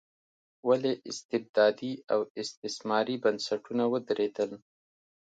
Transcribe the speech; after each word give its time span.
ولې 0.67 0.91
استبدادي 1.09 1.93
او 2.13 2.19
استثماري 2.41 3.15
بنسټونه 3.23 3.83
ودرېدل. 3.93 4.51